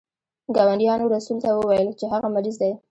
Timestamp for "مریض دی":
2.35-2.71